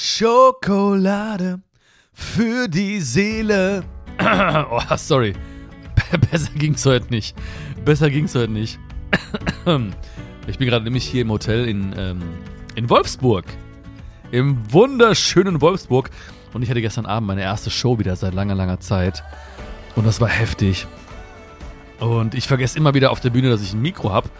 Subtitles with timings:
[0.00, 1.60] Schokolade
[2.12, 3.82] für die Seele.
[4.70, 5.34] oh, sorry.
[6.30, 7.36] Besser ging's heute nicht.
[7.84, 8.78] Besser ging's heute nicht.
[10.46, 12.22] ich bin gerade nämlich hier im Hotel in, ähm,
[12.76, 13.44] in Wolfsburg.
[14.30, 16.10] Im wunderschönen Wolfsburg.
[16.52, 19.24] Und ich hatte gestern Abend meine erste Show wieder seit langer, langer Zeit.
[19.96, 20.86] Und das war heftig.
[21.98, 24.30] Und ich vergesse immer wieder auf der Bühne, dass ich ein Mikro habe.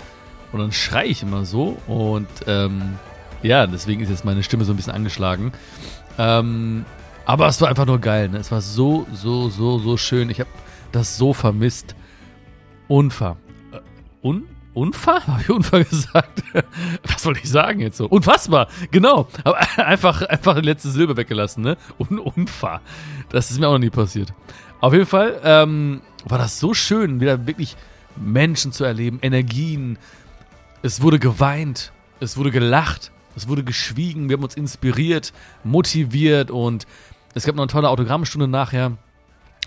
[0.52, 1.76] Und dann schreie ich immer so.
[1.88, 2.96] Und ähm,
[3.42, 5.52] ja, deswegen ist jetzt meine Stimme so ein bisschen angeschlagen.
[6.18, 6.84] Ähm,
[7.24, 8.28] aber es war einfach nur geil.
[8.28, 8.38] Ne?
[8.38, 10.30] Es war so, so, so, so schön.
[10.30, 10.50] Ich habe
[10.92, 11.94] das so vermisst.
[12.88, 13.36] Unfahr.
[13.72, 13.80] Äh,
[14.26, 14.44] un?
[14.74, 15.26] Unfahr?
[15.26, 16.42] Habe ich Unfahr gesagt?
[17.04, 18.06] Was wollte ich sagen jetzt so?
[18.06, 19.28] Unfassbar, genau.
[19.44, 21.76] Aber einfach, einfach die letzte Silbe weggelassen, ne?
[21.98, 22.80] Un Unfahr.
[23.28, 24.32] Das ist mir auch noch nie passiert.
[24.80, 27.76] Auf jeden Fall ähm, war das so schön, wieder wirklich
[28.16, 29.98] Menschen zu erleben, Energien.
[30.82, 35.32] Es wurde geweint, es wurde gelacht, es wurde geschwiegen, wir haben uns inspiriert,
[35.64, 36.86] motiviert und
[37.34, 38.96] es gab noch eine tolle Autogrammstunde nachher,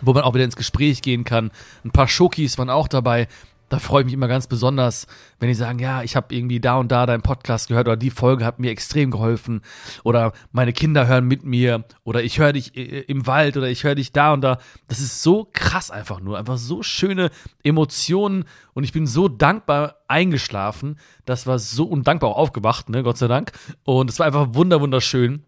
[0.02, 1.52] wo man auch wieder ins Gespräch gehen kann.
[1.86, 3.28] Ein paar Schokis waren auch dabei.
[3.72, 5.08] Da freue ich mich immer ganz besonders,
[5.40, 8.10] wenn die sagen, ja, ich habe irgendwie da und da deinen Podcast gehört oder die
[8.10, 9.62] Folge hat mir extrem geholfen
[10.04, 13.86] oder meine Kinder hören mit mir oder ich höre dich äh, im Wald oder ich
[13.86, 14.58] höre dich da und da.
[14.90, 17.30] Das ist so krass einfach nur, einfach so schöne
[17.64, 21.00] Emotionen und ich bin so dankbar eingeschlafen.
[21.24, 23.54] Das war so undankbar auch aufgewacht, ne, Gott sei Dank.
[23.86, 25.46] Und es war einfach wunder wunderschön.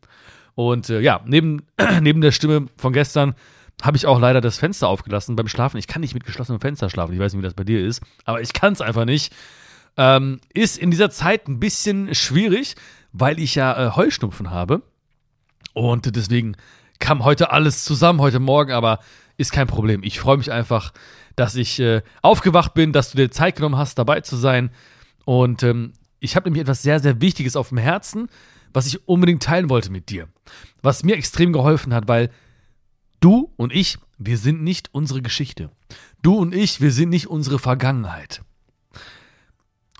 [0.56, 1.64] Und äh, ja, neben,
[2.00, 3.36] neben der Stimme von gestern
[3.84, 5.78] habe ich auch leider das Fenster aufgelassen beim Schlafen.
[5.78, 7.14] Ich kann nicht mit geschlossenem Fenster schlafen.
[7.14, 9.34] Ich weiß nicht, wie das bei dir ist, aber ich kann es einfach nicht.
[9.98, 12.76] Ähm, ist in dieser Zeit ein bisschen schwierig,
[13.12, 14.82] weil ich ja äh, Heuschnupfen habe.
[15.74, 16.56] Und deswegen
[17.00, 19.00] kam heute alles zusammen heute Morgen, aber
[19.38, 20.02] ist kein Problem.
[20.04, 20.94] Ich freue mich einfach,
[21.36, 24.72] dass ich äh, aufgewacht bin, dass du dir Zeit genommen hast, dabei zu sein.
[25.26, 28.30] Und ähm, ich habe nämlich etwas sehr, sehr Wichtiges auf dem Herzen,
[28.72, 30.30] was ich unbedingt teilen wollte mit dir.
[30.82, 32.30] Was mir extrem geholfen hat, weil
[33.24, 35.72] Du und ich, wir sind nicht unsere Geschichte.
[36.22, 38.42] Du und ich, wir sind nicht unsere Vergangenheit.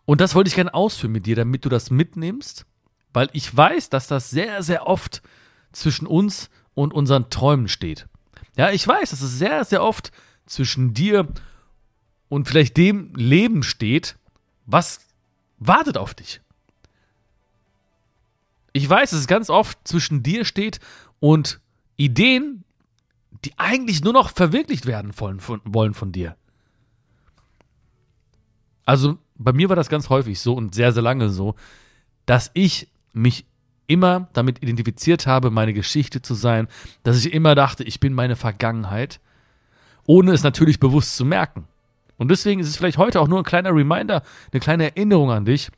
[0.04, 2.66] Und das wollte ich gerne ausführen mit dir, damit du das mitnimmst,
[3.14, 5.22] weil ich weiß, dass das sehr, sehr oft
[5.72, 8.10] zwischen uns und unseren Träumen steht.
[8.58, 10.12] Ja, ich weiß, dass es sehr, sehr oft
[10.46, 11.30] zwischen dir
[12.28, 14.18] und vielleicht dem Leben steht,
[14.66, 15.00] was
[15.60, 16.42] wartet auf dich.
[18.74, 20.82] Ich weiß, dass es ganz oft zwischen dir steht
[21.22, 21.62] und
[21.96, 22.63] Ideen,
[23.46, 26.36] die eigentlich nur noch verwirklicht werden wollen von, wollen von dir.
[28.86, 31.56] Also bei mir war das ganz häufig so und sehr, sehr lange so,
[32.26, 33.46] dass ich mich
[33.88, 36.68] immer damit identifiziert habe, meine Geschichte zu sein,
[37.04, 39.20] dass ich immer dachte, ich bin meine Vergangenheit,
[40.06, 41.68] ohne es natürlich bewusst zu merken.
[42.18, 45.46] Und deswegen ist es vielleicht heute auch nur ein kleiner Reminder, eine kleine Erinnerung an
[45.46, 45.70] dich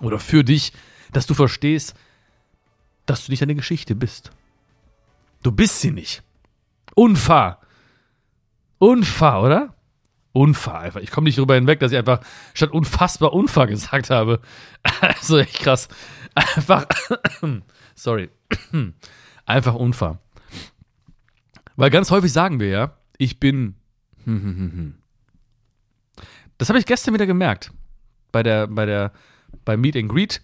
[0.00, 0.72] oder für dich,
[1.12, 1.94] dass du verstehst,
[3.06, 4.30] dass du nicht eine Geschichte bist.
[5.42, 6.22] Du bist sie nicht.
[6.94, 7.60] Unfahr.
[8.78, 9.74] Unfahr, oder?
[10.32, 11.00] Unfahr einfach.
[11.00, 12.20] Ich komme nicht darüber hinweg, dass ich einfach
[12.54, 14.40] statt unfassbar Unfahr gesagt habe.
[15.00, 15.88] Also echt krass.
[16.34, 16.86] Einfach,
[17.94, 18.30] sorry.
[19.46, 20.18] Einfach Unfahr.
[21.76, 23.76] Weil ganz häufig sagen wir ja, ich bin.
[26.56, 27.72] Das habe ich gestern wieder gemerkt.
[28.30, 29.12] Bei der, bei der,
[29.64, 30.40] beim Meet and Greet.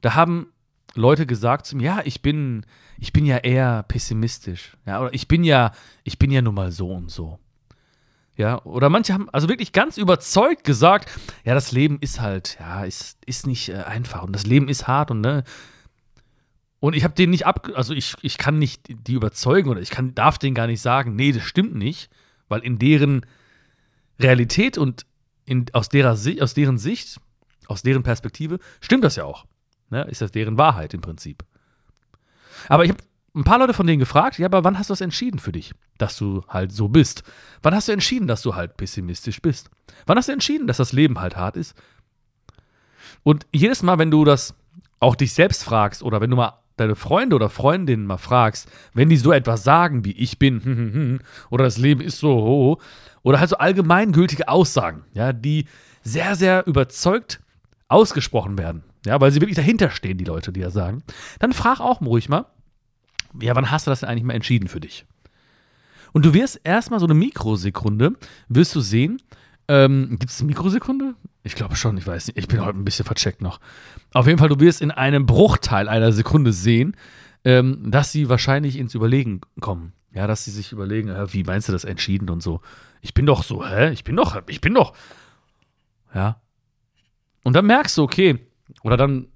[0.00, 0.46] Da haben
[0.94, 2.66] Leute gesagt zu mir, ja, ich bin,
[2.98, 4.76] ich bin ja eher pessimistisch.
[4.86, 5.72] Ja, oder ich bin ja,
[6.04, 7.38] ich bin ja nun mal so und so.
[8.36, 11.10] Ja, oder manche haben also wirklich ganz überzeugt gesagt,
[11.44, 14.86] ja, das Leben ist halt, ja, ist, ist nicht äh, einfach und das Leben ist
[14.86, 15.44] hart und ne.
[16.78, 19.90] Und ich habe den nicht ab, also ich, ich kann nicht die überzeugen oder ich
[19.90, 22.10] kann, darf denen gar nicht sagen, nee, das stimmt nicht,
[22.48, 23.26] weil in deren
[24.18, 25.04] Realität und
[25.44, 27.20] in, aus, derer, aus deren Sicht,
[27.66, 29.44] aus deren Perspektive, stimmt das ja auch.
[29.90, 30.02] Ne?
[30.04, 31.44] Ist das deren Wahrheit im Prinzip.
[32.68, 33.02] Aber ich habe
[33.34, 35.72] ein paar Leute von denen gefragt, ja, aber wann hast du das entschieden für dich,
[35.98, 37.22] dass du halt so bist?
[37.62, 39.70] Wann hast du entschieden, dass du halt pessimistisch bist?
[40.06, 41.74] Wann hast du entschieden, dass das Leben halt hart ist?
[43.22, 44.54] Und jedes Mal, wenn du das
[44.98, 49.10] auch dich selbst fragst oder wenn du mal deine Freunde oder Freundinnen mal fragst, wenn
[49.10, 51.20] die so etwas sagen wie ich bin
[51.50, 52.78] oder das Leben ist so
[53.22, 55.66] oder halt so allgemeingültige Aussagen, ja, die
[56.02, 57.40] sehr, sehr überzeugt
[57.88, 61.02] ausgesprochen werden, ja, weil sie wirklich dahinter stehen, die Leute, die das sagen,
[61.38, 62.46] dann frag auch ruhig mal,
[63.40, 65.06] ja, wann hast du das denn eigentlich mal entschieden für dich?
[66.12, 68.14] Und du wirst erstmal so eine Mikrosekunde,
[68.48, 69.22] wirst du sehen,
[69.68, 71.14] ähm, gibt es eine Mikrosekunde?
[71.44, 72.36] Ich glaube schon, ich weiß nicht.
[72.36, 73.60] Ich bin heute ein bisschen vercheckt noch.
[74.12, 76.96] Auf jeden Fall, du wirst in einem Bruchteil einer Sekunde sehen,
[77.44, 79.92] ähm, dass sie wahrscheinlich ins Überlegen kommen.
[80.12, 82.60] Ja, dass sie sich überlegen, äh, wie meinst du das entschieden und so.
[83.00, 83.92] Ich bin doch so, hä?
[83.92, 84.92] Ich bin doch, ich bin doch.
[86.12, 86.40] Ja.
[87.44, 88.40] Und dann merkst du, okay,
[88.82, 89.28] oder dann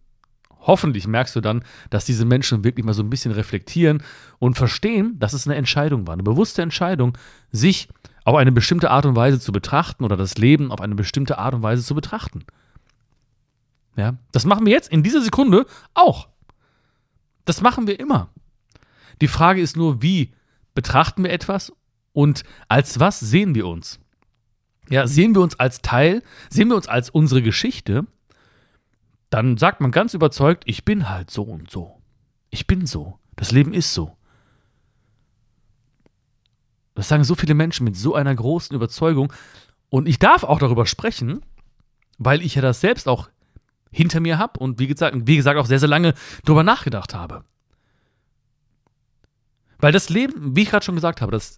[0.66, 4.02] hoffentlich merkst du dann, dass diese Menschen wirklich mal so ein bisschen reflektieren
[4.38, 7.16] und verstehen, dass es eine Entscheidung war, eine bewusste Entscheidung,
[7.52, 7.88] sich
[8.24, 11.54] auf eine bestimmte Art und Weise zu betrachten oder das Leben auf eine bestimmte Art
[11.54, 12.44] und Weise zu betrachten.
[13.96, 16.28] Ja, das machen wir jetzt in dieser Sekunde auch.
[17.44, 18.30] Das machen wir immer.
[19.20, 20.32] Die Frage ist nur, wie
[20.74, 21.72] betrachten wir etwas
[22.12, 24.00] und als was sehen wir uns?
[24.88, 28.06] Ja, sehen wir uns als Teil, sehen wir uns als unsere Geschichte,
[29.34, 32.00] dann sagt man ganz überzeugt, ich bin halt so und so.
[32.50, 33.18] Ich bin so.
[33.34, 34.16] Das Leben ist so.
[36.94, 39.32] Das sagen so viele Menschen mit so einer großen Überzeugung.
[39.88, 41.44] Und ich darf auch darüber sprechen,
[42.16, 43.28] weil ich ja das selbst auch
[43.90, 46.14] hinter mir habe und wie gesagt, wie gesagt auch sehr, sehr lange
[46.44, 47.42] darüber nachgedacht habe.
[49.78, 51.56] Weil das Leben, wie ich gerade schon gesagt habe, das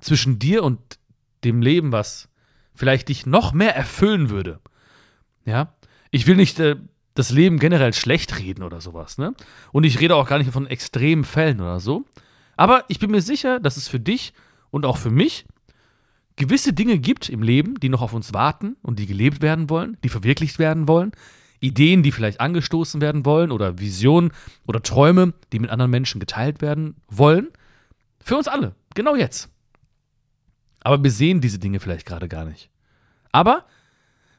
[0.00, 1.00] zwischen dir und
[1.42, 2.28] dem Leben, was
[2.72, 4.60] vielleicht dich noch mehr erfüllen würde,
[5.44, 5.74] ja,
[6.10, 6.76] ich will nicht äh,
[7.14, 9.34] das Leben generell schlecht reden oder sowas, ne?
[9.72, 12.04] Und ich rede auch gar nicht von extremen Fällen oder so.
[12.56, 14.32] Aber ich bin mir sicher, dass es für dich
[14.70, 15.46] und auch für mich
[16.36, 19.96] gewisse Dinge gibt im Leben, die noch auf uns warten und die gelebt werden wollen,
[20.04, 21.12] die verwirklicht werden wollen.
[21.60, 24.30] Ideen, die vielleicht angestoßen werden wollen oder Visionen
[24.66, 27.48] oder Träume, die mit anderen Menschen geteilt werden wollen.
[28.20, 29.50] Für uns alle, genau jetzt.
[30.80, 32.70] Aber wir sehen diese Dinge vielleicht gerade gar nicht.
[33.32, 33.64] Aber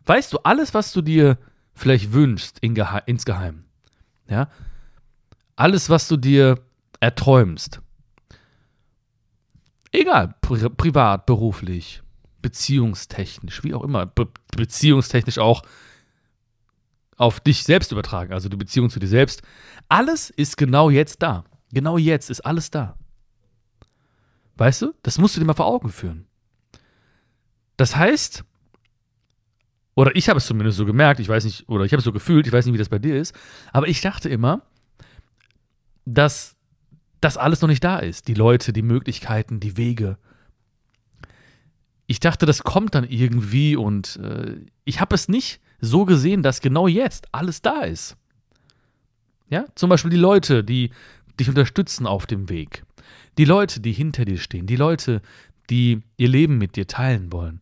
[0.06, 1.38] weißt du, alles, was du dir
[1.80, 3.66] vielleicht wünschst in insgeheim,
[4.28, 4.50] ja,
[5.56, 6.60] alles, was du dir
[7.00, 7.82] erträumst,
[9.92, 12.02] egal, pri privat, beruflich,
[12.42, 15.64] beziehungstechnisch, wie auch immer, be beziehungstechnisch auch
[17.18, 19.42] auf dich selbst übertragen, also die Beziehung zu dir selbst,
[19.90, 21.44] alles ist genau jetzt da.
[21.72, 22.98] Genau jetzt ist alles da.
[24.56, 24.94] Weißt du?
[25.04, 26.26] Das musst du dir mal vor Augen führen.
[27.78, 28.44] Das heißt,
[30.00, 32.14] oder ich habe es zumindest so gemerkt, ich weiß nicht, oder ich habe es so
[32.14, 33.36] gefühlt, ich weiß nicht, wie das bei dir ist,
[33.74, 34.62] aber ich dachte immer,
[36.06, 36.56] dass
[37.20, 38.30] das alles noch nicht da ist.
[38.30, 40.18] Die Leute, die Möglichkeiten, die Wege.
[42.08, 46.62] Ich dachte, das kommt dann irgendwie und äh, ich habe es nicht so gesehen, dass
[46.62, 48.16] genau jetzt alles da ist.
[49.50, 50.92] Ja, zum Beispiel die Leute, die
[51.38, 52.86] dich unterstützen auf dem Weg.
[53.38, 54.66] Die Leute, die hinter dir stehen.
[54.66, 55.22] Die Leute,
[55.70, 57.60] die ihr Leben mit dir teilen wollen.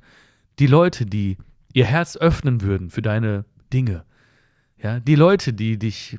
[0.60, 1.38] Die Leute, die
[1.74, 4.04] ihr Herz öffnen würden für deine Dinge.
[4.82, 6.18] Ja, die Leute, die dich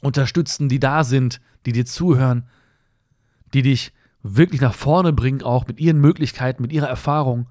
[0.00, 2.48] unterstützen, die da sind, die dir zuhören,
[3.54, 7.48] die dich wirklich nach vorne bringen, auch mit ihren Möglichkeiten, mit ihrer Erfahrung,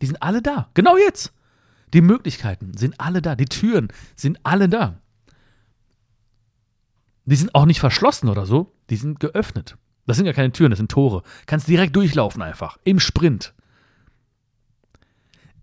[0.00, 0.68] die sind alle da.
[0.74, 1.32] Genau jetzt.
[1.92, 3.36] Die Möglichkeiten sind alle da.
[3.36, 5.00] Die Türen sind alle da.
[7.24, 8.72] Die sind auch nicht verschlossen oder so.
[8.90, 9.76] Die sind geöffnet.
[10.06, 11.22] Das sind ja keine Türen, das sind Tore.
[11.46, 12.78] Kannst direkt durchlaufen einfach.
[12.84, 13.54] Im Sprint.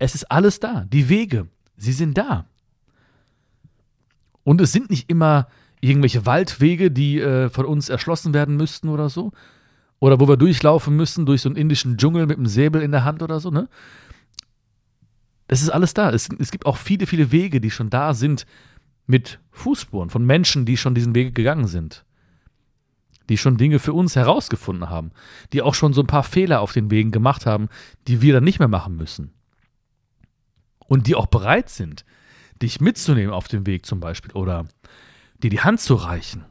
[0.02, 0.86] Es ist alles da.
[0.92, 2.48] Die Wege, sie sind da.
[4.44, 5.48] Und es sind nicht immer
[5.80, 9.32] irgendwelche Waldwege, die äh, von uns erschlossen werden müssten oder so.
[10.00, 13.04] Oder wo wir durchlaufen müssen durch so einen indischen Dschungel mit einem Säbel in der
[13.04, 13.70] Hand oder so, ne?
[15.48, 16.10] Es ist alles da.
[16.10, 18.48] Es, es gibt auch viele, viele Wege, die schon da sind
[19.06, 22.06] mit Fußspuren von Menschen, die schon diesen Weg gegangen sind.
[23.30, 25.12] Die schon Dinge für uns herausgefunden haben.
[25.54, 27.70] Die auch schon so ein paar Fehler auf den Wegen gemacht haben,
[28.08, 29.32] die wir dann nicht mehr machen müssen
[30.92, 32.04] und die auch bereit sind,
[32.62, 34.68] dich mitzunehmen auf dem Weg zum Beispiel oder
[35.42, 36.44] dir die Hand zu reichen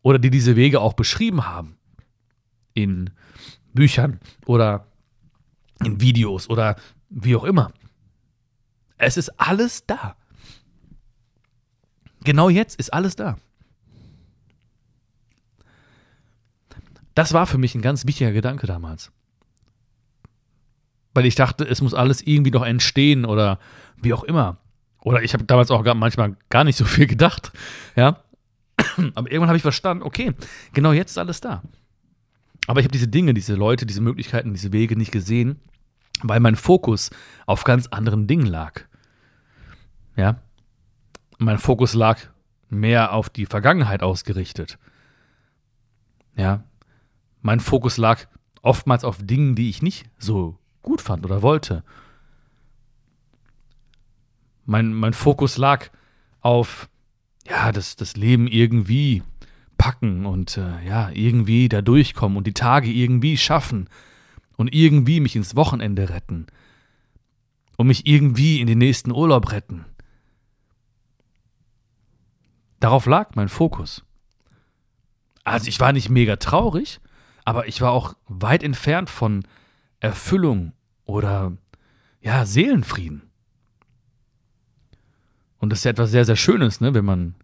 [0.00, 1.76] oder die diese Wege auch beschrieben haben
[2.72, 3.10] in
[3.74, 4.86] Büchern oder
[5.84, 6.76] in Videos oder
[7.10, 7.74] wie auch immer.
[8.96, 10.16] Es ist alles da.
[12.24, 13.36] Genau jetzt ist alles da.
[17.14, 19.12] Das war für mich ein ganz wichtiger Gedanke damals.
[21.14, 23.58] Weil ich dachte, es muss alles irgendwie noch entstehen oder
[23.96, 24.58] wie auch immer.
[25.02, 27.52] Oder ich habe damals auch gar, manchmal gar nicht so viel gedacht.
[27.96, 28.22] Ja.
[29.14, 30.32] Aber irgendwann habe ich verstanden, okay,
[30.72, 31.62] genau jetzt ist alles da.
[32.66, 35.60] Aber ich habe diese Dinge, diese Leute, diese Möglichkeiten, diese Wege nicht gesehen,
[36.22, 37.10] weil mein Fokus
[37.46, 38.82] auf ganz anderen Dingen lag.
[40.16, 40.40] Ja.
[41.38, 42.20] Mein Fokus lag
[42.68, 44.78] mehr auf die Vergangenheit ausgerichtet.
[46.36, 46.62] Ja.
[47.40, 48.26] Mein Fokus lag
[48.62, 51.84] oftmals auf Dingen, die ich nicht so gut fand oder wollte.
[54.64, 55.90] Mein, mein Fokus lag
[56.40, 56.88] auf,
[57.48, 59.22] ja, das, das Leben irgendwie
[59.78, 63.88] packen und äh, ja, irgendwie da durchkommen und die Tage irgendwie schaffen
[64.56, 66.46] und irgendwie mich ins Wochenende retten
[67.76, 69.84] und mich irgendwie in den nächsten Urlaub retten.
[72.78, 74.04] Darauf lag mein Fokus.
[75.44, 77.00] Also ich war nicht mega traurig,
[77.44, 79.44] aber ich war auch weit entfernt von
[80.02, 80.72] Erfüllung
[81.04, 81.56] oder
[82.20, 83.22] ja, Seelenfrieden.
[85.58, 86.92] Und das ist ja etwas sehr, sehr Schönes, ne?
[86.92, 87.36] wenn man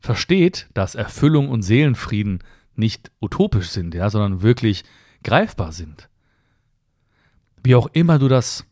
[0.00, 2.42] versteht, dass Erfüllung und Seelenfrieden
[2.74, 4.82] nicht utopisch sind, ja, sondern wirklich
[5.22, 6.08] greifbar sind.
[7.62, 8.66] Wie auch immer du das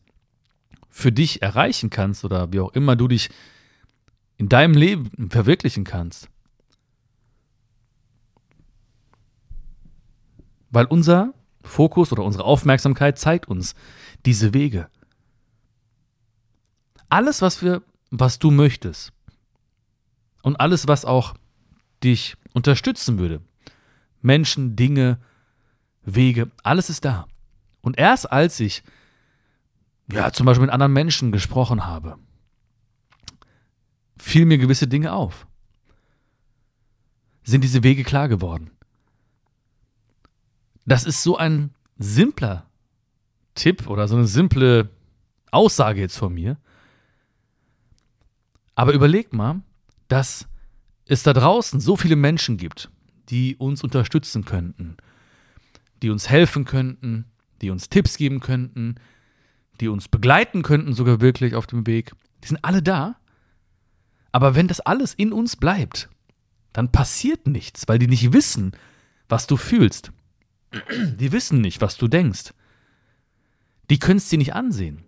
[0.89, 3.31] für dich erreichen kannst oder wie auch immer du dich
[4.37, 6.29] in deinem Leben verwirklichen kannst.
[10.71, 13.75] Weil unser Fokus oder unsere Aufmerksamkeit zeigt uns
[14.27, 14.89] diese Wege.
[17.09, 19.13] Alles, was wir, was du möchtest
[20.43, 21.35] und alles, was auch
[22.03, 23.41] dich unterstützen würde,
[24.23, 25.19] Menschen, Dinge,
[26.03, 27.27] Wege, alles ist da.
[27.83, 28.83] Und erst als ich,
[30.13, 32.19] ja, zum Beispiel mit anderen Menschen gesprochen habe,
[34.19, 35.47] fiel mir gewisse Dinge auf.
[37.43, 38.71] Sind diese Wege klar geworden?
[40.87, 42.67] Das ist so ein simpler
[43.55, 44.91] Tipp oder so eine simple
[45.51, 46.57] Aussage jetzt von mir.
[48.75, 49.61] Aber überleg mal,
[50.09, 50.49] dass
[51.07, 52.91] es da draußen so viele Menschen gibt,
[53.29, 54.97] die uns unterstützen könnten,
[56.03, 57.27] die uns helfen könnten,
[57.61, 58.95] die uns Tipps geben könnten,
[59.81, 62.13] die uns begleiten könnten, sogar wirklich auf dem Weg.
[62.43, 63.17] Die sind alle da.
[64.33, 66.09] Aber wenn das alles in uns bleibt,
[66.73, 68.73] dann passiert nichts, weil die nicht wissen,
[69.29, 70.13] was du fühlst.
[71.17, 72.55] Die wissen nicht, was du denkst.
[73.91, 75.03] Die können es dir nicht ansehen.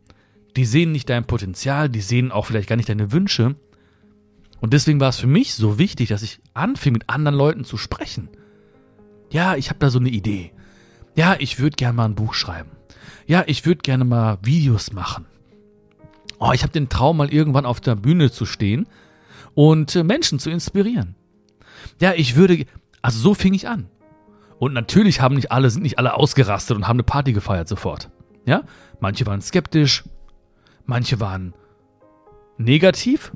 [0.56, 3.56] Die sehen nicht dein Potenzial, die sehen auch vielleicht gar nicht deine Wünsche.
[4.60, 7.76] Und deswegen war es für mich so wichtig, dass ich anfing, mit anderen Leuten zu
[7.76, 8.28] sprechen.
[9.30, 10.52] Ja, ich habe da so eine Idee.
[11.14, 12.70] Ja, ich würde gerne mal ein Buch schreiben.
[13.26, 15.26] Ja, ich würde gerne mal Videos machen.
[16.38, 18.86] Oh, ich habe den Traum, mal irgendwann auf der Bühne zu stehen
[19.54, 21.14] und äh, Menschen zu inspirieren.
[22.00, 22.66] Ja, ich würde,
[23.00, 23.88] also so fing ich an.
[24.62, 28.10] Und natürlich haben nicht alle, sind nicht alle ausgerastet und haben eine Party gefeiert sofort.
[28.44, 28.62] Ja,
[29.00, 30.04] manche waren skeptisch,
[30.86, 31.52] manche waren
[32.58, 33.32] negativ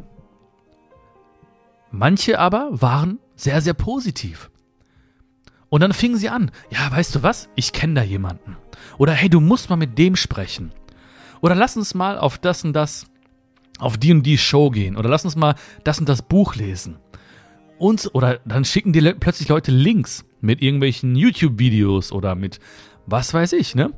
[1.90, 4.50] Manche aber waren sehr, sehr positiv.
[5.68, 8.56] Und dann fingen sie an, ja, weißt du was, ich kenne da jemanden.
[8.96, 10.70] Oder hey, du musst mal mit dem sprechen.
[11.40, 13.06] Oder lass uns mal auf das und das,
[13.80, 14.96] auf die und die Show gehen.
[14.96, 16.98] Oder lass uns mal das und das Buch lesen.
[17.78, 22.58] Und, oder dann schicken dir plötzlich Leute Links mit irgendwelchen YouTube-Videos oder mit
[23.06, 23.92] was weiß ich, ne?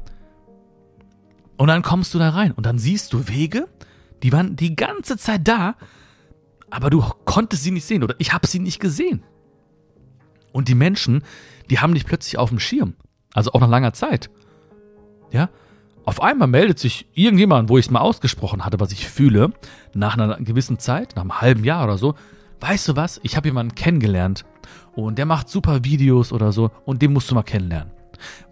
[1.56, 3.68] Und dann kommst du da rein und dann siehst du Wege,
[4.22, 5.76] die waren die ganze Zeit da,
[6.70, 9.22] aber du konntest sie nicht sehen oder ich habe sie nicht gesehen.
[10.52, 11.22] Und die Menschen,
[11.70, 12.94] die haben dich plötzlich auf dem Schirm.
[13.34, 14.30] Also auch nach langer Zeit.
[15.30, 15.50] Ja?
[16.04, 19.52] Auf einmal meldet sich irgendjemand, wo ich es mal ausgesprochen hatte, was ich fühle,
[19.94, 22.14] nach einer gewissen Zeit, nach einem halben Jahr oder so.
[22.60, 23.20] Weißt du was?
[23.22, 24.44] Ich habe jemanden kennengelernt
[24.94, 27.92] und der macht super Videos oder so und den musst du mal kennenlernen.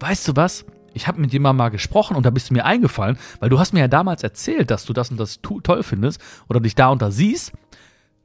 [0.00, 0.64] Weißt du was?
[0.94, 3.74] Ich habe mit jemandem mal gesprochen und da bist du mir eingefallen, weil du hast
[3.74, 7.02] mir ja damals erzählt, dass du das und das toll findest oder dich da und
[7.02, 7.52] da siehst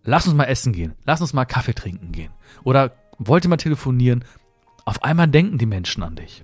[0.04, 2.32] lass uns mal essen gehen, lass uns mal Kaffee trinken gehen
[2.64, 4.24] oder wollte mal telefonieren.
[4.86, 6.44] Auf einmal denken die Menschen an dich.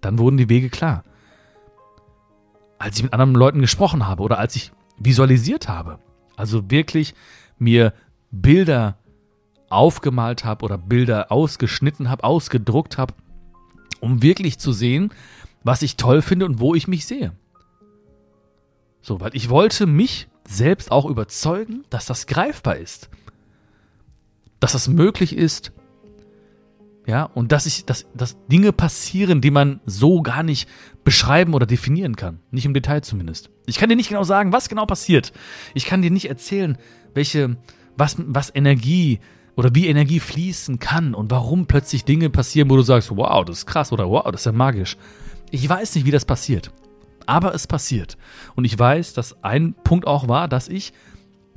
[0.00, 1.04] Dann wurden die Wege klar.
[2.78, 5.98] Als ich mit anderen Leuten gesprochen habe oder als ich visualisiert habe,
[6.36, 7.14] also wirklich
[7.58, 7.92] mir
[8.30, 8.98] Bilder
[9.70, 13.14] aufgemalt habe oder Bilder ausgeschnitten habe, ausgedruckt habe,
[14.00, 15.12] um wirklich zu sehen,
[15.62, 17.32] was ich toll finde und wo ich mich sehe.
[19.02, 23.10] So, weil ich wollte mich selbst auch überzeugen, dass das greifbar ist.
[24.60, 25.72] Dass das möglich ist.
[27.06, 30.68] Ja, und dass ich, dass, dass Dinge passieren, die man so gar nicht
[31.08, 32.40] beschreiben oder definieren kann.
[32.50, 33.50] Nicht im Detail zumindest.
[33.66, 35.32] Ich kann dir nicht genau sagen, was genau passiert.
[35.74, 36.76] Ich kann dir nicht erzählen,
[37.14, 37.56] welche,
[37.96, 39.20] was, was Energie
[39.56, 43.58] oder wie Energie fließen kann und warum plötzlich Dinge passieren, wo du sagst, wow, das
[43.58, 44.96] ist krass oder wow, das ist ja magisch.
[45.50, 46.70] Ich weiß nicht, wie das passiert
[47.28, 48.16] aber es passiert.
[48.56, 50.94] Und ich weiß, dass ein Punkt auch war, dass ich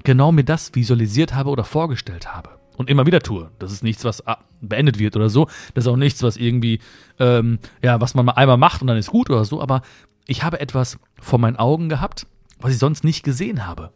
[0.03, 2.60] genau mir das visualisiert habe oder vorgestellt habe.
[2.81, 3.51] Und immer wieder tue.
[3.59, 4.23] Das ist nichts, was
[4.59, 5.45] beendet wird oder so.
[5.75, 6.79] Das ist auch nichts, was irgendwie,
[7.19, 9.61] ähm, ja, was man mal einmal macht und dann ist gut oder so.
[9.61, 9.83] Aber
[10.25, 12.25] ich habe etwas vor meinen Augen gehabt,
[12.59, 13.91] was ich sonst nicht gesehen habe.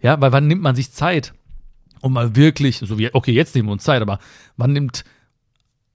[0.00, 1.34] Ja, weil wann nimmt man sich Zeit,
[2.00, 4.20] um mal wirklich, so wie, okay, jetzt nehmen wir uns Zeit, aber
[4.56, 5.04] wann nimmt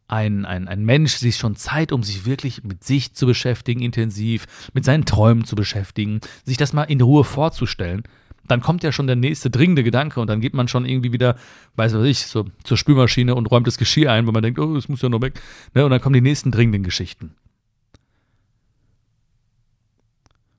[0.08, 4.46] ein, ein, ein Mensch sich schon Zeit, um sich wirklich mit sich zu beschäftigen, intensiv,
[4.74, 8.04] mit seinen Träumen zu beschäftigen, sich das mal in Ruhe vorzustellen,
[8.48, 11.36] dann kommt ja schon der nächste dringende Gedanke und dann geht man schon irgendwie wieder,
[11.76, 14.76] weiß was ich, so zur Spülmaschine und räumt das Geschirr ein, weil man denkt, oh,
[14.76, 15.40] es muss ja noch weg.
[15.74, 15.86] Ne?
[15.86, 17.36] Und dann kommen die nächsten dringenden Geschichten.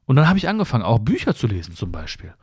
[0.05, 2.35] Und dann habe ich angefangen, auch Bücher zu lesen zum Beispiel.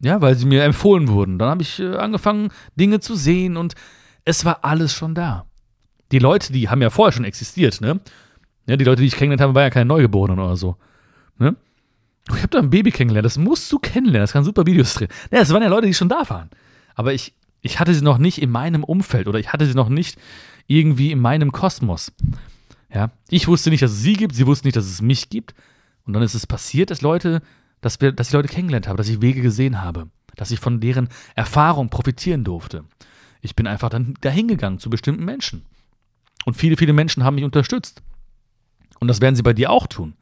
[0.00, 1.38] Ja, weil sie mir empfohlen wurden.
[1.38, 3.74] Dann habe ich äh, angefangen, Dinge zu sehen und
[4.24, 5.46] es war alles schon da.
[6.12, 8.00] Die Leute, die haben ja vorher schon existiert, ne?
[8.66, 10.76] Ja, die Leute, die ich kennengelernt habe, waren ja keine Neugeborenen oder so.
[11.38, 11.56] Ne?
[12.28, 15.08] Ich habe da ein Baby kennengelernt, das musst du kennenlernen, das kann super Videos drehen.
[15.30, 16.48] Ja, es waren ja Leute, die schon da waren.
[16.94, 19.88] Aber ich, ich hatte sie noch nicht in meinem Umfeld oder ich hatte sie noch
[19.88, 20.18] nicht
[20.66, 22.12] irgendwie in meinem Kosmos.
[22.92, 25.54] Ja, ich wusste nicht, dass es sie gibt, sie wussten nicht, dass es mich gibt.
[26.06, 27.42] Und dann ist es passiert, dass Leute,
[27.80, 30.80] dass wir, dass ich Leute kennengelernt habe, dass ich Wege gesehen habe, dass ich von
[30.80, 32.84] deren Erfahrung profitieren durfte.
[33.40, 35.66] Ich bin einfach dann dahingegangen zu bestimmten Menschen.
[36.44, 38.02] Und viele, viele Menschen haben mich unterstützt.
[39.00, 40.14] Und das werden sie bei dir auch tun.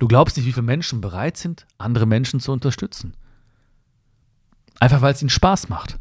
[0.00, 3.14] Du glaubst nicht, wie viele Menschen bereit sind, andere Menschen zu unterstützen.
[4.80, 5.98] Einfach weil es ihnen Spaß macht.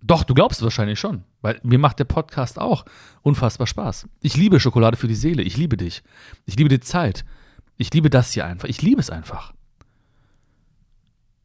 [0.00, 2.84] Doch, du glaubst es wahrscheinlich schon, weil mir macht der Podcast auch
[3.22, 4.08] unfassbar Spaß.
[4.20, 6.04] Ich liebe Schokolade für die Seele, ich liebe dich.
[6.44, 7.24] Ich liebe die Zeit.
[7.76, 8.68] Ich liebe das hier einfach.
[8.68, 9.52] Ich liebe es einfach.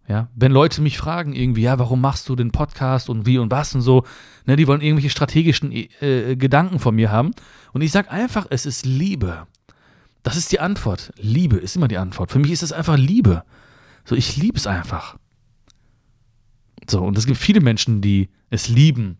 [0.07, 3.49] Ja, wenn Leute mich fragen irgendwie, ja, warum machst du den Podcast und wie und
[3.49, 4.05] was und so,
[4.45, 7.31] ne, die wollen irgendwelche strategischen äh, Gedanken von mir haben
[7.73, 9.47] und ich sage einfach, es ist Liebe.
[10.23, 11.13] Das ist die Antwort.
[11.17, 12.31] Liebe ist immer die Antwort.
[12.31, 13.43] Für mich ist es einfach Liebe.
[14.05, 15.17] So, ich liebe es einfach.
[16.89, 19.17] So, und es gibt viele Menschen, die es lieben,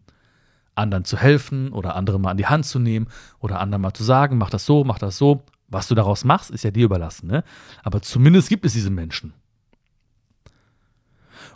[0.76, 3.08] anderen zu helfen oder andere mal an die Hand zu nehmen
[3.40, 5.44] oder anderen mal zu sagen, mach das so, mach das so.
[5.68, 7.46] Was du daraus machst, ist ja dir überlassen, ne?
[7.82, 9.34] Aber zumindest gibt es diese Menschen.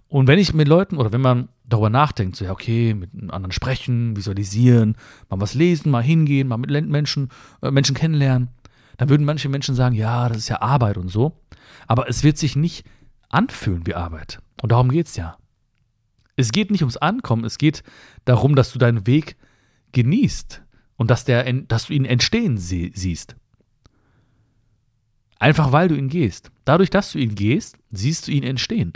[0.08, 3.52] Und wenn ich mit Leuten oder wenn man darüber nachdenkt, so ja, okay, mit anderen
[3.52, 4.96] sprechen, visualisieren,
[5.30, 7.30] mal was lesen, mal hingehen, mal mit Menschen,
[7.62, 8.50] äh, Menschen kennenlernen,
[8.98, 11.42] dann würden manche Menschen sagen, ja, das ist ja Arbeit und so.
[11.88, 12.86] Aber es wird sich nicht
[13.30, 14.40] anfühlen wie Arbeit.
[14.62, 15.38] Und darum geht es ja.
[16.36, 17.84] Es geht nicht ums Ankommen, es geht
[18.26, 19.38] darum, dass du deinen Weg
[19.94, 20.64] genießt
[20.98, 23.36] und dass, der, dass du ihn entstehen sie siehst.
[25.40, 26.52] Einfach weil du ihn gehst.
[26.64, 28.94] Dadurch, dass du ihn gehst, siehst du ihn entstehen.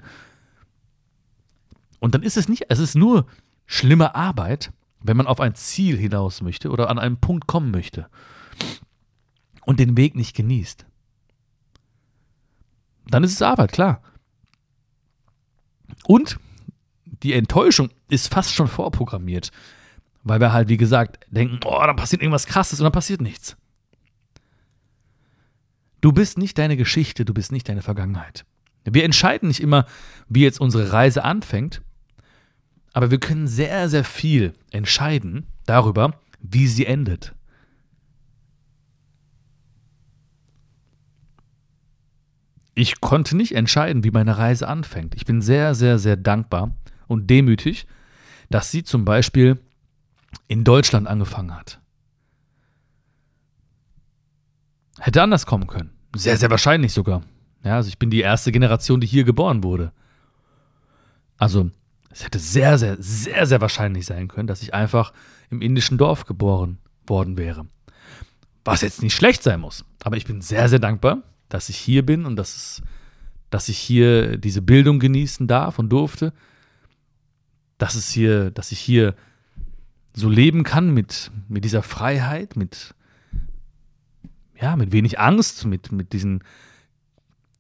[2.00, 3.28] Und dann ist es nicht, es ist nur
[3.66, 8.08] schlimme Arbeit, wenn man auf ein Ziel hinaus möchte oder an einen Punkt kommen möchte
[9.70, 10.88] und den Weg nicht genießt.
[13.06, 14.02] Dann ist es Arbeit, klar.
[16.06, 16.40] Und
[17.06, 19.52] die Enttäuschung ist fast schon vorprogrammiert,
[20.24, 23.58] weil wir halt, wie gesagt, denken, oh, da passiert irgendwas Krasses und dann passiert nichts.
[26.02, 28.46] Du bist nicht deine Geschichte, du bist nicht deine Vergangenheit.
[28.86, 29.86] Wir entscheiden nicht immer,
[30.28, 31.84] wie jetzt unsere Reise anfängt,
[32.94, 37.36] aber wir können sehr, sehr viel entscheiden darüber, wie sie endet.
[42.80, 45.14] Ich konnte nicht entscheiden, wie meine Reise anfängt.
[45.14, 46.74] Ich bin sehr, sehr, sehr dankbar
[47.08, 47.88] und demütig,
[48.50, 49.60] dass sie zum Beispiel
[50.48, 51.82] in Deutschland angefangen hat.
[54.98, 55.90] Hätte anders kommen können.
[56.16, 57.24] Sehr, sehr wahrscheinlich sogar.
[57.66, 59.92] Ja, also ich bin die erste Generation, die hier geboren wurde.
[61.36, 61.72] Also
[62.12, 65.12] es hätte sehr, sehr, sehr, sehr wahrscheinlich sein können, dass ich einfach
[65.50, 67.68] im indischen Dorf geboren worden wäre.
[68.64, 69.84] Was jetzt nicht schlecht sein muss.
[70.02, 72.82] Aber ich bin sehr, sehr dankbar, dass ich hier bin und dass, es,
[73.50, 76.32] dass ich hier diese Bildung genießen darf und durfte.
[77.78, 79.16] Dass es hier, dass ich hier
[80.14, 82.94] so leben kann mit, mit dieser Freiheit, mit,
[84.60, 86.44] ja, mit wenig Angst, mit, mit diesen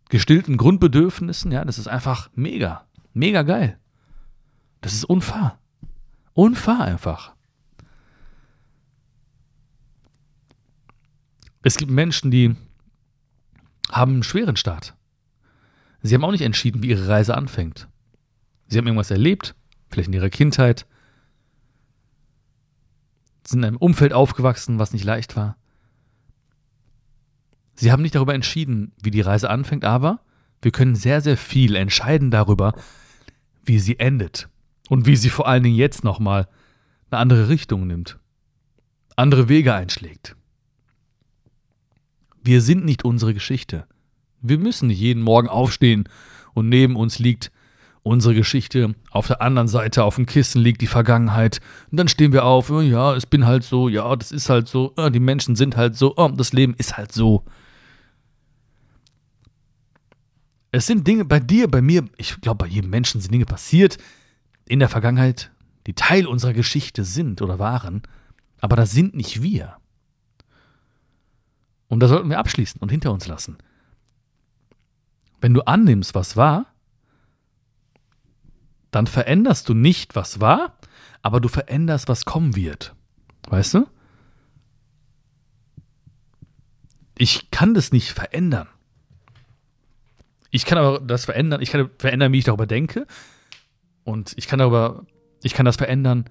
[0.09, 1.51] gestillten Grundbedürfnissen.
[1.51, 3.77] Ja, das ist einfach mega, mega geil.
[4.81, 5.57] Das ist unfair.
[6.33, 7.33] Unfair einfach.
[11.61, 12.55] Es gibt Menschen, die
[13.91, 14.95] haben einen schweren Start.
[16.01, 17.87] Sie haben auch nicht entschieden, wie ihre Reise anfängt.
[18.67, 19.55] Sie haben irgendwas erlebt,
[19.89, 20.85] vielleicht in ihrer Kindheit,
[23.45, 25.57] sind in einem Umfeld aufgewachsen, was nicht leicht war.
[27.73, 30.19] Sie haben nicht darüber entschieden, wie die Reise anfängt, aber
[30.61, 32.73] wir können sehr, sehr viel entscheiden darüber,
[33.63, 34.49] wie sie endet.
[34.89, 36.47] Und wie sie vor allen Dingen jetzt nochmal
[37.09, 38.19] eine andere Richtung nimmt.
[39.15, 40.35] Andere Wege einschlägt.
[42.43, 43.85] Wir sind nicht unsere Geschichte.
[44.41, 46.07] Wir müssen nicht jeden Morgen aufstehen
[46.53, 47.51] und neben uns liegt
[48.03, 51.59] unsere Geschichte, auf der anderen Seite auf dem Kissen liegt die Vergangenheit.
[51.91, 54.67] Und dann stehen wir auf, oh ja, es bin halt so, ja, das ist halt
[54.67, 57.43] so, oh, die Menschen sind halt so, oh, das Leben ist halt so.
[60.71, 63.97] Es sind Dinge bei dir, bei mir, ich glaube, bei jedem Menschen sind Dinge passiert,
[64.67, 65.51] in der Vergangenheit,
[65.87, 68.03] die Teil unserer Geschichte sind oder waren,
[68.61, 69.78] aber das sind nicht wir.
[71.89, 73.57] Und da sollten wir abschließen und hinter uns lassen.
[75.41, 76.67] Wenn du annimmst, was war,
[78.91, 80.77] dann veränderst du nicht, was war,
[81.21, 82.95] aber du veränderst, was kommen wird.
[83.49, 83.87] Weißt du?
[87.17, 88.69] Ich kann das nicht verändern.
[90.51, 93.05] Ich kann aber das verändern, ich kann verändern, wie ich darüber denke,
[94.03, 95.05] und ich kann darüber,
[95.43, 96.25] ich kann das verändern.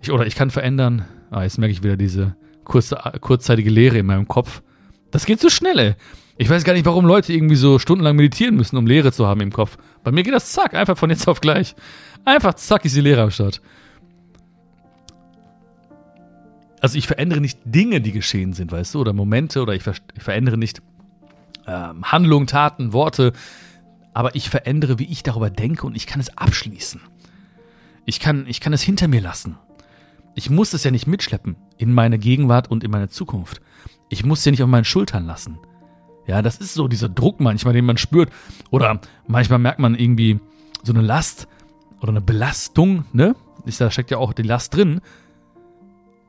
[0.00, 4.06] Ich, oder ich kann verändern, ah, jetzt merke ich wieder diese kurze, kurzzeitige Leere in
[4.06, 4.62] meinem Kopf,
[5.14, 5.94] Das geht so schnell, ey.
[6.38, 9.40] Ich weiß gar nicht, warum Leute irgendwie so stundenlang meditieren müssen, um Leere zu haben
[9.42, 9.78] im Kopf.
[10.02, 11.76] Bei mir geht das zack, einfach von jetzt auf gleich.
[12.24, 13.62] Einfach zack ist die Leere am Start.
[16.80, 19.94] Also ich verändere nicht Dinge, die geschehen sind, weißt du, oder Momente, oder ich, ver
[20.16, 20.82] ich verändere nicht
[21.68, 23.34] ähm, Handlungen, Taten, Worte,
[24.14, 27.00] aber ich verändere, wie ich darüber denke und ich kann es abschließen.
[28.04, 29.58] Ich kann, ich kann es hinter mir lassen.
[30.34, 33.60] Ich muss es ja nicht mitschleppen in meine Gegenwart und in meine Zukunft.
[34.14, 35.58] Ich muss ja nicht auf meinen Schultern lassen.
[36.28, 38.30] Ja, das ist so dieser Druck manchmal, den man spürt.
[38.70, 40.38] Oder manchmal merkt man irgendwie
[40.84, 41.48] so eine Last
[42.00, 43.34] oder eine Belastung, ne?
[43.78, 45.00] da steckt ja auch die Last drin.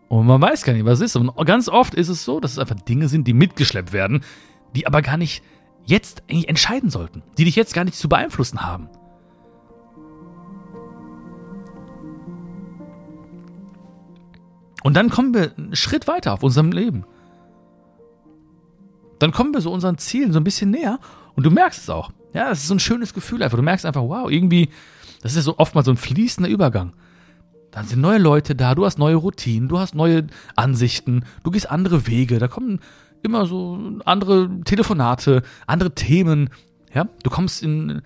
[0.08, 1.16] Und man weiß gar nicht, was es ist.
[1.16, 4.24] Und ganz oft ist es so, dass es einfach Dinge sind, die mitgeschleppt werden,
[4.76, 5.44] die aber gar nicht
[5.86, 8.90] jetzt eigentlich entscheiden sollten, die dich jetzt gar nicht zu beeinflussen haben.
[14.82, 17.06] Und dann kommen wir einen Schritt weiter auf unserem Leben.
[19.26, 21.00] Dann kommen wir so unseren Zielen so ein bisschen näher
[21.34, 22.12] und du merkst es auch.
[22.36, 23.58] Ja, es ist so ein schönes Gefühl einfach.
[23.58, 24.70] Du merkst einfach, wow, irgendwie,
[25.24, 26.94] das ist ja so oft mal so ein fließender Übergang.
[27.72, 31.72] Dann sind neue Leute da, du hast neue Routinen, du hast neue Ansichten, du gehst
[31.72, 32.82] andere Wege, da kommen
[33.24, 36.52] immer so andere Telefonate, andere Themen.
[36.94, 38.04] Ja, du kommst in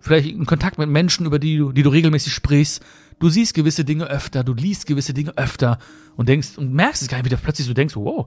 [0.00, 2.84] vielleicht in Kontakt mit Menschen, über die du, die du regelmäßig sprichst.
[3.20, 5.78] Du siehst gewisse Dinge öfter, du liest gewisse Dinge öfter
[6.16, 8.26] und denkst und merkst es gar nicht, wie du plötzlich so denkst, wow,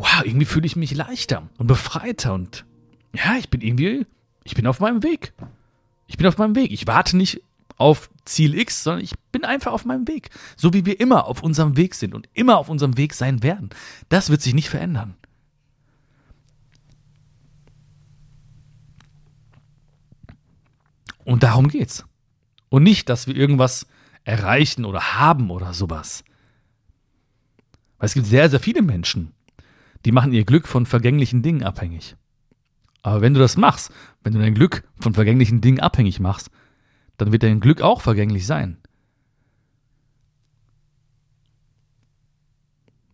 [0.00, 2.64] wow, irgendwie fühle ich mich leichter und befreiter und
[3.14, 4.06] ja, ich bin irgendwie,
[4.44, 5.34] ich bin auf meinem Weg.
[6.06, 6.72] Ich bin auf meinem Weg.
[6.72, 7.42] Ich warte nicht
[7.76, 10.30] auf Ziel X, sondern ich bin einfach auf meinem Weg.
[10.56, 13.68] So wie wir immer auf unserem Weg sind und immer auf unserem Weg sein werden.
[14.08, 15.16] Das wird sich nicht verändern.
[21.24, 22.06] Und darum geht's.
[22.70, 23.86] Und nicht, dass wir irgendwas
[24.24, 26.24] erreichen oder haben oder sowas.
[27.98, 29.34] Weil es gibt sehr, sehr viele Menschen,
[30.04, 32.16] die machen ihr Glück von vergänglichen Dingen abhängig.
[33.02, 36.50] Aber wenn du das machst, wenn du dein Glück von vergänglichen Dingen abhängig machst,
[37.16, 38.78] dann wird dein Glück auch vergänglich sein.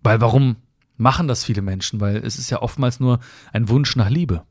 [0.02, 0.56] Weil warum
[0.96, 2.00] machen das viele Menschen?
[2.00, 3.20] Weil es ist ja oftmals nur
[3.52, 4.44] ein Wunsch nach Liebe.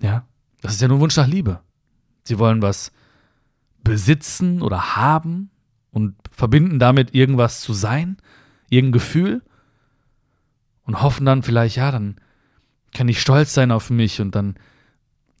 [0.00, 0.26] Ja,
[0.62, 1.60] das ist ja nur ein Wunsch nach Liebe.
[2.24, 2.92] Sie wollen was
[3.82, 5.50] besitzen oder haben
[5.90, 8.16] und verbinden damit irgendwas zu sein,
[8.70, 9.42] irgendein Gefühl
[10.84, 12.16] und hoffen dann vielleicht, ja, dann
[12.92, 14.54] kann ich stolz sein auf mich und dann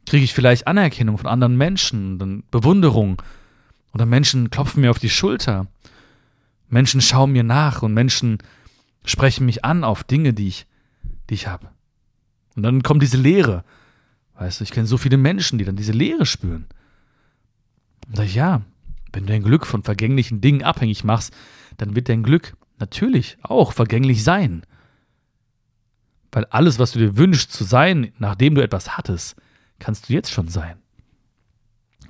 [0.06, 3.22] kriege ich vielleicht Anerkennung von anderen Menschen, dann Bewunderung
[3.92, 5.66] oder Menschen klopfen mir auf die Schulter.
[6.68, 8.38] Menschen schauen mir nach und Menschen
[9.04, 10.66] sprechen mich an auf Dinge, die ich,
[11.30, 11.68] die ich habe.
[12.56, 13.64] Und dann kommt diese Leere.
[14.36, 16.66] Weißt du, ich kenne so viele Menschen, die dann diese Leere spüren.
[18.08, 18.62] Und sag ich, ja,
[19.12, 21.32] wenn du dein Glück von vergänglichen Dingen abhängig machst,
[21.76, 24.62] dann wird dein Glück natürlich auch vergänglich sein.
[26.34, 29.36] Weil alles, was du dir wünschst zu sein, nachdem du etwas hattest,
[29.78, 30.82] kannst du jetzt schon sein.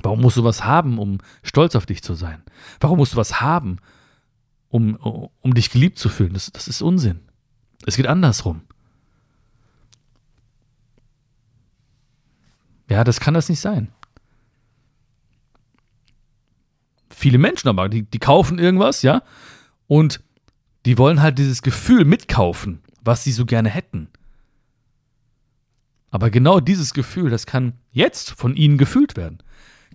[0.03, 2.43] Warum musst du was haben, um stolz auf dich zu sein?
[2.81, 3.81] Warum musst du was haben,
[4.71, 6.33] um, um dich geliebt zu fühlen?
[6.33, 7.21] Das, das ist Unsinn.
[7.85, 8.63] Es geht andersrum.
[12.89, 13.93] Ja, das kann das nicht sein.
[17.11, 19.23] Viele Menschen aber, die, die kaufen irgendwas, ja,
[19.87, 20.23] und
[20.87, 24.09] die wollen halt dieses Gefühl mitkaufen, was sie so gerne hätten.
[26.15, 29.43] Aber genau dieses Gefühl, das kann jetzt von ihnen gefühlt werden.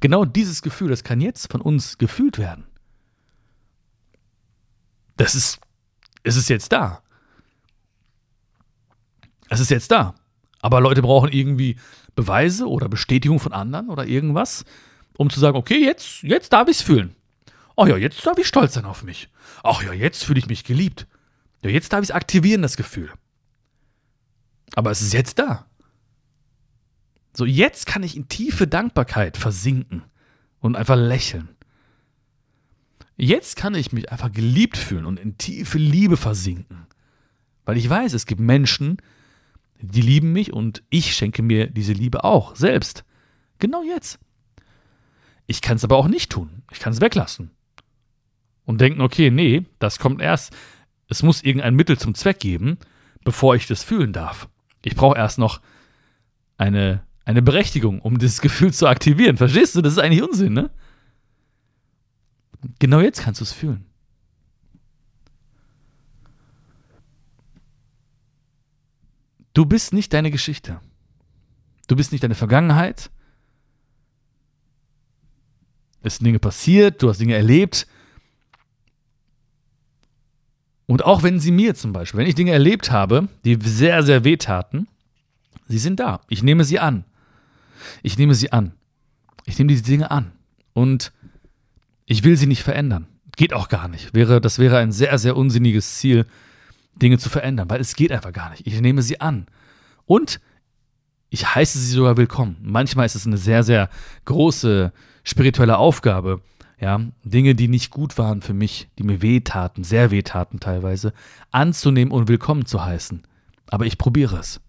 [0.02, 2.68] Genau dieses Gefühl, das kann jetzt von uns gefühlt werden.
[5.16, 5.62] Das ist,
[6.24, 7.02] es ist jetzt da.
[9.48, 10.14] Es ist jetzt da.
[10.60, 11.78] Aber Leute brauchen irgendwie
[12.16, 14.66] Beweise oder Bestätigung von anderen oder irgendwas,
[15.18, 17.16] um zu sagen, okay, jetzt, jetzt darf ich es fühlen.
[17.78, 19.30] Oh ja, jetzt darf ich stolz sein auf mich.
[19.64, 21.08] Ach ja, jetzt fühle ich mich geliebt.
[21.64, 23.10] Ja, jetzt darf ich es aktivieren, das Gefühl.
[24.76, 25.69] Aber es ist jetzt da.
[27.34, 30.04] So, jetzt kann ich in tiefe Dankbarkeit versinken
[30.60, 31.50] und einfach lächeln.
[33.18, 36.88] Jetzt kann ich mich einfach geliebt fühlen und in tiefe Liebe versinken.
[37.66, 38.98] Weil ich weiß, es gibt Menschen,
[39.82, 43.04] die lieben mich und ich schenke mir diese Liebe auch selbst.
[43.60, 44.20] Genau jetzt.
[45.48, 46.64] Ich kann es aber auch nicht tun.
[46.72, 47.52] Ich kann es weglassen.
[48.66, 50.56] Und denken, okay, nee, das kommt erst.
[51.08, 52.78] Es muss irgendein Mittel zum Zweck geben,
[53.24, 54.48] bevor ich das fühlen darf.
[54.84, 55.60] Ich brauche erst noch
[56.58, 59.38] eine eine Berechtigung, um dieses Gefühl zu aktivieren.
[59.38, 59.84] Verstehst du?
[59.84, 60.72] Das ist eigentlich Unsinn, ne?
[62.80, 63.86] Genau jetzt kannst du es fühlen.
[69.54, 70.80] Du bist nicht deine Geschichte.
[71.88, 73.12] Du bist nicht deine Vergangenheit.
[76.02, 77.86] Es sind Dinge passiert, du hast Dinge erlebt.
[80.88, 84.24] Und auch wenn sie mir zum Beispiel, wenn ich Dinge erlebt habe, die sehr, sehr
[84.24, 84.88] wehtaten,
[85.68, 86.22] sie sind da.
[86.28, 87.06] Ich nehme sie an.
[88.04, 88.74] Ich nehme sie an.
[89.46, 90.32] Ich nehme diese Dinge an.
[90.74, 91.12] Und
[92.06, 93.08] ich will sie nicht verändern.
[93.36, 94.14] Geht auch gar nicht.
[94.14, 96.26] Wäre, das wäre ein sehr, sehr unsinniges Ziel,
[96.96, 98.68] Dinge zu verändern, weil es geht einfach gar nicht.
[98.68, 99.46] Ich nehme sie an.
[100.06, 100.42] Und
[101.30, 102.58] ich heiße sie sogar willkommen.
[102.62, 103.90] Manchmal ist es eine sehr, sehr
[104.26, 104.92] große
[105.24, 106.42] spirituelle Aufgabe,
[106.80, 111.14] ja, Dinge, die nicht gut waren für mich, die mir wehtaten, sehr wehtaten teilweise,
[111.52, 113.24] anzunehmen und willkommen zu heißen.
[113.68, 114.62] Aber ich probiere es.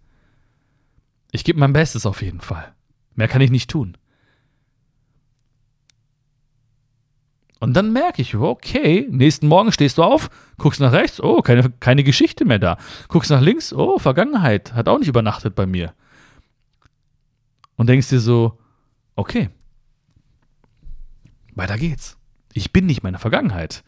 [1.33, 2.75] Ich gebe mein Bestes auf jeden Fall.
[3.15, 3.97] Mehr kann ich nicht tun.
[7.61, 11.69] Und dann merke ich, okay, nächsten Morgen stehst du auf, guckst nach rechts, oh, keine,
[11.69, 12.79] keine Geschichte mehr da.
[13.09, 15.93] Guckst nach links, oh, Vergangenheit, hat auch nicht übernachtet bei mir.
[17.77, 18.59] Und denkst dir so,
[19.15, 19.51] okay,
[21.55, 22.17] weiter geht's.
[22.55, 23.85] Ich bin nicht meine Vergangenheit.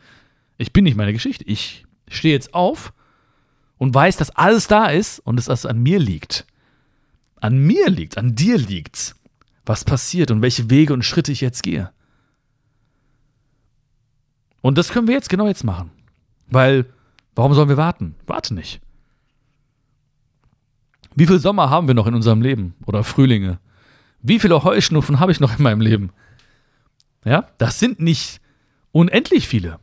[0.59, 1.45] Ich bin nicht meine Geschichte.
[1.45, 2.93] Ich stehe jetzt auf
[3.79, 6.47] und weiß, dass alles da ist und dass das an mir liegt.
[7.43, 9.17] An mir liegt, an dir liegt's,
[9.67, 11.91] was passiert und welche Wege und Schritte ich jetzt gehe.
[14.61, 15.91] Und das können wir jetzt genau jetzt machen.
[16.47, 16.87] Weil,
[17.35, 18.15] warum sollen wir warten?
[18.29, 18.81] Warte nicht.
[21.17, 22.77] Wie viel Sommer haben wir noch in unserem Leben?
[22.87, 23.59] Oder Frühlinge?
[24.21, 26.13] Wie viele Heuschnuffen habe ich noch in meinem Leben?
[27.25, 28.41] Ja, das sind nicht
[28.93, 29.81] unendlich viele.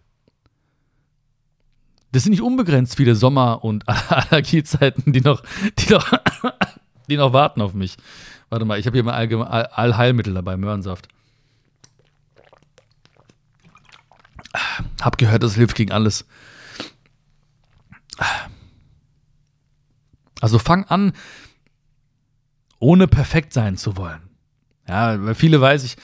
[2.13, 5.43] Das sind nicht unbegrenzt viele Sommer- und Allergiezeiten, die noch,
[5.77, 6.09] die noch,
[7.09, 7.97] die noch warten auf mich.
[8.49, 11.07] Warte mal, ich habe hier mal Allheilmittel dabei, Möhrensaft.
[15.01, 16.25] Hab gehört, das hilft gegen alles.
[20.41, 21.13] Also fang an,
[22.79, 24.21] ohne perfekt sein zu wollen.
[24.87, 25.97] Ja, weil viele weiß ich,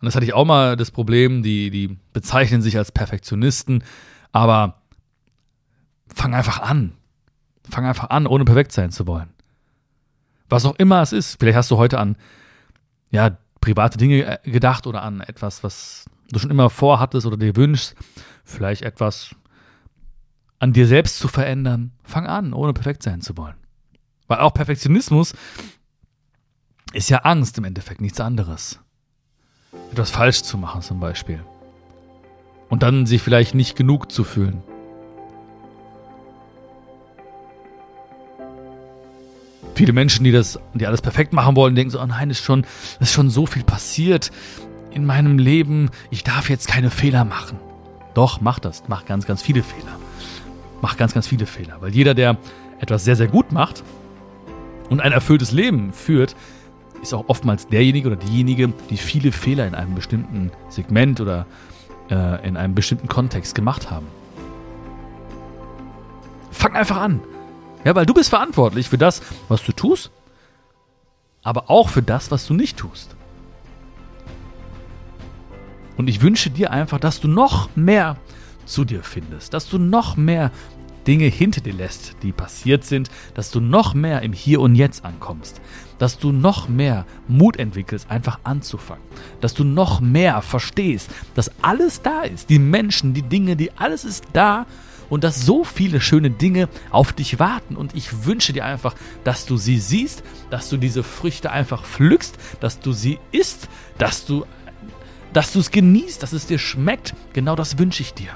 [0.00, 3.82] und das hatte ich auch mal das Problem, die, die bezeichnen sich als Perfektionisten,
[4.30, 4.80] aber
[6.14, 6.92] fang einfach an.
[7.68, 9.30] Fang einfach an, ohne perfekt sein zu wollen.
[10.48, 11.38] Was auch immer es ist.
[11.38, 12.16] Vielleicht hast du heute an,
[13.10, 17.56] ja, private Dinge äh, gedacht oder an etwas, was du schon immer vorhattest oder dir
[17.56, 17.94] wünschst.
[18.44, 19.34] Vielleicht etwas
[20.58, 21.92] an dir selbst zu verändern.
[22.02, 23.56] Fang an, ohne perfekt sein zu wollen.
[24.26, 25.34] Weil auch Perfektionismus
[26.92, 28.80] ist ja Angst im Endeffekt, nichts anderes
[29.92, 31.42] etwas falsch zu machen zum Beispiel.
[32.68, 34.62] Und dann sich vielleicht nicht genug zu fühlen.
[39.78, 42.66] Viele Menschen, die das, die alles perfekt machen wollen, denken so, oh nein, ist schon,
[42.98, 44.32] ist schon so viel passiert
[44.90, 45.90] in meinem Leben.
[46.10, 47.60] Ich darf jetzt keine Fehler machen.
[48.12, 48.82] Doch, mach das.
[48.88, 49.96] Mach ganz, ganz viele Fehler.
[50.82, 51.76] Mach ganz, ganz viele Fehler.
[51.78, 52.38] Weil jeder, der
[52.80, 53.84] etwas sehr, sehr gut macht
[54.90, 56.34] und ein erfülltes Leben führt,
[57.00, 61.46] ist auch oftmals derjenige oder diejenige, die viele Fehler in einem bestimmten Segment oder
[62.10, 64.08] äh, in einem bestimmten Kontext gemacht haben.
[66.50, 67.20] Fang einfach an.
[67.84, 70.10] Ja, weil du bist verantwortlich für das, was du tust,
[71.42, 73.14] aber auch für das, was du nicht tust.
[75.96, 78.16] Und ich wünsche dir einfach, dass du noch mehr
[78.66, 80.52] zu dir findest, dass du noch mehr
[81.06, 85.06] Dinge hinter dir lässt, die passiert sind, dass du noch mehr im Hier und Jetzt
[85.06, 85.60] ankommst,
[85.98, 89.02] dass du noch mehr Mut entwickelst, einfach anzufangen,
[89.40, 94.04] dass du noch mehr verstehst, dass alles da ist, die Menschen, die Dinge, die alles
[94.04, 94.66] ist da
[95.08, 98.94] und dass so viele schöne Dinge auf dich warten und ich wünsche dir einfach,
[99.24, 103.68] dass du sie siehst, dass du diese Früchte einfach pflückst, dass du sie isst,
[103.98, 104.44] dass du
[105.32, 107.14] dass du es genießt, dass es dir schmeckt.
[107.34, 108.30] Genau das wünsche ich dir.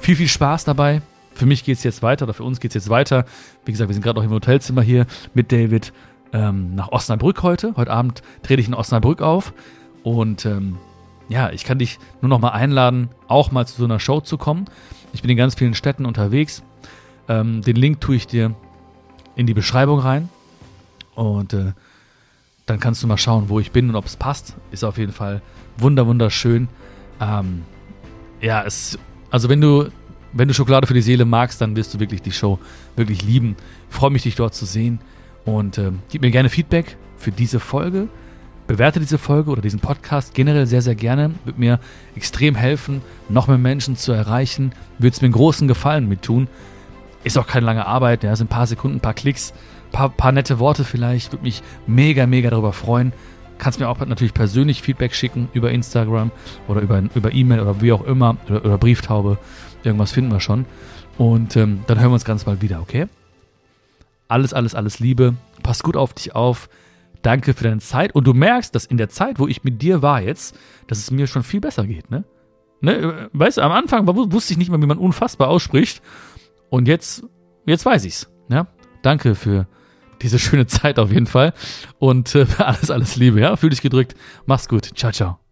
[0.00, 1.02] Viel, viel Spaß dabei.
[1.34, 3.24] Für mich geht es jetzt weiter, oder für uns geht es jetzt weiter.
[3.64, 5.92] Wie gesagt, wir sind gerade noch im Hotelzimmer hier mit David
[6.32, 7.74] ähm, nach Osnabrück heute.
[7.76, 9.52] Heute Abend trete ich in Osnabrück auf.
[10.02, 10.78] Und ähm,
[11.28, 14.38] ja, ich kann dich nur noch mal einladen, auch mal zu so einer Show zu
[14.38, 14.66] kommen.
[15.12, 16.62] Ich bin in ganz vielen Städten unterwegs.
[17.28, 18.54] Ähm, den Link tue ich dir
[19.36, 20.28] in die Beschreibung rein.
[21.14, 21.72] Und äh,
[22.66, 24.56] dann kannst du mal schauen, wo ich bin und ob es passt.
[24.70, 25.42] Ist auf jeden Fall
[25.76, 26.68] wunder wunderschön.
[27.20, 27.62] Ähm,
[28.40, 28.98] ja, es
[29.32, 29.88] also wenn du,
[30.34, 32.58] wenn du Schokolade für die Seele magst, dann wirst du wirklich die Show
[32.96, 33.56] wirklich lieben.
[33.88, 35.00] Freue mich, dich dort zu sehen
[35.46, 38.08] und äh, gib mir gerne Feedback für diese Folge.
[38.66, 41.32] Bewerte diese Folge oder diesen Podcast generell sehr, sehr gerne.
[41.44, 41.80] Wird mir
[42.14, 44.72] extrem helfen, noch mehr Menschen zu erreichen.
[44.98, 46.48] Würde es mir einen großen Gefallen mit tun.
[47.24, 49.52] Ist auch keine lange Arbeit, ja, sind ein paar Sekunden, ein paar Klicks,
[49.88, 51.32] ein paar, paar nette Worte vielleicht.
[51.32, 53.12] Würde mich mega, mega darüber freuen.
[53.58, 56.30] Kannst mir auch natürlich persönlich Feedback schicken über Instagram
[56.66, 59.38] oder über, über E-Mail oder wie auch immer oder, oder, Brieftaube.
[59.84, 60.64] Irgendwas finden wir schon.
[61.18, 63.06] Und ähm, dann hören wir uns ganz bald wieder, okay?
[64.28, 65.34] Alles, alles, alles Liebe.
[65.62, 66.68] Pass gut auf dich auf.
[67.22, 68.14] Danke für deine Zeit.
[68.14, 71.10] Und du merkst, dass in der Zeit, wo ich mit dir war jetzt, dass es
[71.10, 72.24] mir schon viel besser geht, ne?
[72.80, 73.30] Ne?
[73.32, 76.02] Weißt du, am Anfang wusste ich nicht mal, wie man unfassbar ausspricht.
[76.68, 77.24] Und jetzt,
[77.64, 78.28] jetzt weiß ich's.
[78.50, 78.66] Ja?
[79.02, 79.68] Danke für
[80.20, 81.54] diese schöne Zeit auf jeden Fall.
[81.98, 83.56] Und äh, alles, alles Liebe, ja?
[83.56, 84.16] Fühl dich gedrückt.
[84.46, 84.90] Mach's gut.
[84.96, 85.51] Ciao, ciao.